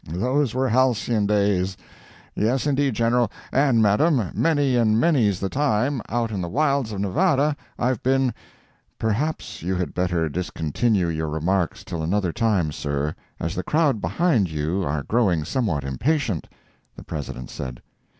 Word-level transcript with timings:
Those 0.09 0.55
were 0.55 0.67
halcyon 0.67 1.27
days. 1.27 1.77
Yes, 2.33 2.65
indeed, 2.65 2.95
General; 2.95 3.31
and 3.51 3.83
madam, 3.83 4.31
many 4.33 4.75
and 4.75 4.99
many's 4.99 5.39
the 5.39 5.47
time, 5.47 6.01
out 6.09 6.31
in 6.31 6.41
the 6.41 6.49
wilds 6.49 6.91
of 6.91 6.99
Nevada, 6.99 7.55
I've 7.77 8.01
been—" 8.01 8.33
"Perhaps 8.97 9.61
you 9.61 9.75
had 9.75 9.93
better 9.93 10.27
discontinue 10.27 11.07
your 11.09 11.29
remarks 11.29 11.83
till 11.83 12.01
another 12.01 12.33
time, 12.33 12.71
sir, 12.71 13.13
as 13.39 13.53
the 13.53 13.61
crowd 13.61 14.01
behind 14.01 14.49
you 14.49 14.83
are 14.83 15.03
growing 15.03 15.43
somewhat 15.45 15.83
impatient," 15.83 16.47
the 16.95 17.03
President 17.03 17.51
said. 17.51 17.79